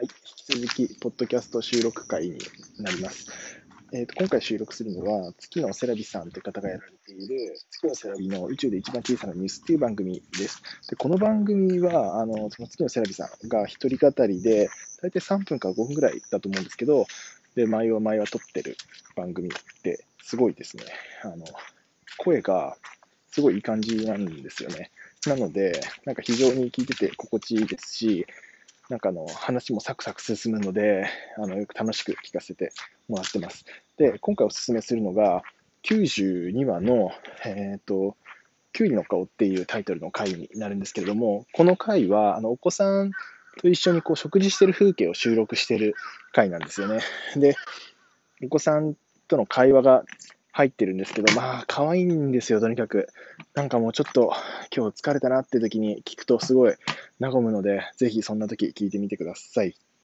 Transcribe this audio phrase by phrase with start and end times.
[0.00, 0.08] はい、
[0.48, 2.38] 引き続き、ポッドキャスト収録会に
[2.78, 3.26] なります。
[3.92, 10.62] えーと、今回収録するのは、月のセラビさんという方がやられている、月のセラビの宇宙で一番小さなニュースという番組です。
[10.88, 14.70] でこの番組は、あのその月のセラビさんが一人語りで、
[15.02, 17.04] 大体3分から5分ぐらいだと思うんですけど、
[17.54, 18.78] で、毎は毎は撮ってる
[19.14, 20.84] 番組ってすごいですね。
[21.24, 21.44] あの、
[22.16, 22.78] 声が
[23.32, 24.92] すごいいい感じなんですよね。
[25.26, 28.26] なので、なんか非常に聞いてて心地いいですし、
[28.90, 31.06] なんかあの話もサクサク進むので、
[31.38, 32.72] あのよく楽しく聞かせて
[33.08, 33.64] もらってます。
[33.96, 35.42] で、今回お勧めするのが、
[35.84, 37.12] 92話の、
[37.44, 38.16] えっ、ー、と、
[38.72, 43.12] キュウリの顔っていうタイトルの回になるんですけれども、この回は、あの、お子さん
[43.60, 45.94] と一緒にこう食事してる風景を収録してる
[46.32, 47.00] 回なんですよね。
[47.36, 47.54] で、
[48.42, 48.96] お子さん
[49.28, 50.04] との会話が
[50.52, 53.08] 入ってるんですけど、まあ、可愛いんですよ、とにかく。
[53.54, 54.32] なんかもうちょっと、
[54.74, 56.74] 今日疲れたなって時に聞くとすごい
[57.18, 59.74] 和むので、ぜひそんな時聞いてみてください。